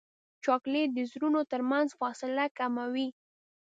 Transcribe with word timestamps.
چاکلېټ 0.43 0.89
د 0.95 0.99
زړونو 1.11 1.39
ترمنځ 1.51 1.87
فاصله 1.99 2.45
کموي. 2.57 3.07